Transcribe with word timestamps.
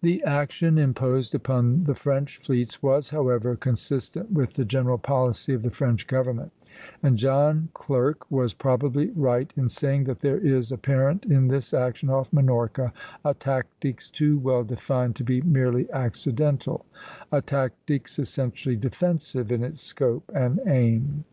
The 0.00 0.22
action 0.22 0.78
imposed 0.78 1.34
upon 1.34 1.82
the 1.82 1.96
French 1.96 2.36
fleets 2.36 2.84
was, 2.84 3.10
however, 3.10 3.56
consistent 3.56 4.30
with 4.30 4.52
the 4.54 4.64
general 4.64 4.96
policy 4.96 5.52
of 5.54 5.62
the 5.62 5.72
French 5.72 6.06
government; 6.06 6.52
and 7.02 7.18
John 7.18 7.68
Clerk 7.74 8.30
was 8.30 8.54
probably 8.54 9.08
right 9.10 9.52
in 9.56 9.68
saying 9.68 10.04
that 10.04 10.20
there 10.20 10.38
is 10.38 10.70
apparent 10.70 11.24
in 11.26 11.48
this 11.48 11.74
action 11.74 12.10
off 12.10 12.32
Minorca 12.32 12.92
a 13.24 13.34
tactics 13.34 14.08
too 14.08 14.38
well 14.38 14.62
defined 14.62 15.16
to 15.16 15.24
be 15.24 15.42
merely 15.42 15.90
accidental, 15.90 16.86
a 17.32 17.42
tactics 17.42 18.20
essentially 18.20 18.76
defensive 18.76 19.50
in 19.50 19.64
its 19.64 19.82
scope 19.82 20.30
and 20.32 20.60
aim. 20.64 21.24